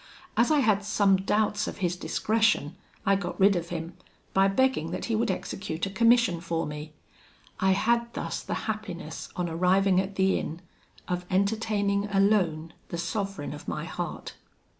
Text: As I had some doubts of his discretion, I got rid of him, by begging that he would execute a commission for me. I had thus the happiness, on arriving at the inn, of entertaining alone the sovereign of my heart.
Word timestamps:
As 0.35 0.49
I 0.49 0.61
had 0.61 0.83
some 0.83 1.15
doubts 1.17 1.67
of 1.67 1.77
his 1.77 1.95
discretion, 1.95 2.75
I 3.05 3.15
got 3.15 3.39
rid 3.39 3.55
of 3.55 3.69
him, 3.69 3.93
by 4.33 4.47
begging 4.47 4.89
that 4.89 5.05
he 5.05 5.15
would 5.15 5.29
execute 5.29 5.85
a 5.85 5.91
commission 5.91 6.41
for 6.41 6.65
me. 6.65 6.93
I 7.59 7.73
had 7.73 8.11
thus 8.15 8.41
the 8.41 8.55
happiness, 8.65 9.29
on 9.35 9.47
arriving 9.47 9.99
at 10.01 10.15
the 10.15 10.39
inn, 10.39 10.61
of 11.07 11.27
entertaining 11.29 12.07
alone 12.07 12.73
the 12.89 12.97
sovereign 12.97 13.53
of 13.53 13.67
my 13.67 13.85
heart. 13.85 14.33